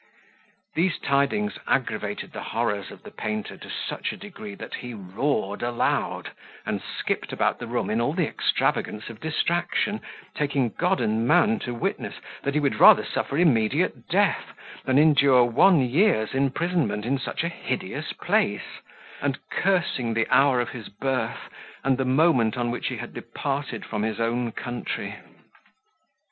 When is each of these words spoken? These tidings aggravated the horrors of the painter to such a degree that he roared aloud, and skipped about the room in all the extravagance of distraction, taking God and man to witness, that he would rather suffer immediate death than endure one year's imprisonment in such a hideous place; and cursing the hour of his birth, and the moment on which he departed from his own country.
These 0.73 0.97
tidings 0.97 1.59
aggravated 1.67 2.33
the 2.33 2.41
horrors 2.41 2.89
of 2.89 3.03
the 3.03 3.11
painter 3.11 3.55
to 3.57 3.69
such 3.69 4.11
a 4.11 4.17
degree 4.17 4.55
that 4.55 4.73
he 4.73 4.95
roared 4.95 5.61
aloud, 5.61 6.31
and 6.65 6.81
skipped 6.81 7.31
about 7.31 7.59
the 7.59 7.67
room 7.67 7.91
in 7.91 8.01
all 8.01 8.13
the 8.13 8.25
extravagance 8.27 9.11
of 9.11 9.19
distraction, 9.19 10.01
taking 10.33 10.69
God 10.69 11.01
and 11.01 11.27
man 11.27 11.59
to 11.59 11.75
witness, 11.75 12.15
that 12.41 12.55
he 12.55 12.59
would 12.59 12.79
rather 12.79 13.05
suffer 13.05 13.37
immediate 13.37 14.07
death 14.09 14.53
than 14.85 14.97
endure 14.97 15.45
one 15.45 15.81
year's 15.81 16.33
imprisonment 16.33 17.05
in 17.05 17.19
such 17.19 17.43
a 17.43 17.47
hideous 17.49 18.11
place; 18.11 18.81
and 19.21 19.37
cursing 19.51 20.15
the 20.15 20.27
hour 20.31 20.59
of 20.59 20.69
his 20.69 20.89
birth, 20.89 21.47
and 21.83 21.99
the 21.99 22.05
moment 22.05 22.57
on 22.57 22.71
which 22.71 22.87
he 22.87 22.95
departed 22.95 23.85
from 23.85 24.01
his 24.01 24.19
own 24.19 24.51
country. 24.51 25.17